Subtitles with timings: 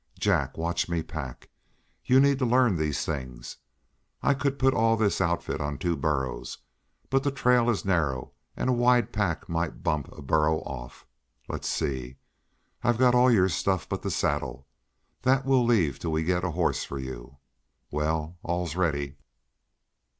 [0.17, 1.47] Jack, watch me pack.
[2.03, 3.57] You need to learn these things.
[4.23, 6.57] I could put all this outfit on two burros,
[7.11, 11.05] but the trail is narrow, and a wide pack might bump a burro off.
[11.47, 12.17] Let's see,
[12.83, 14.65] I've got all your stuff but the saddle;
[15.21, 17.37] that we'll leave till we get a horse for you.
[17.91, 19.17] Well, all's ready."